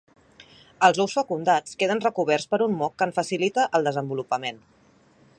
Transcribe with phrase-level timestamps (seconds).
[0.85, 4.61] Els ous fecundats queden recoberts per un moc que en facilita el desenvolupament.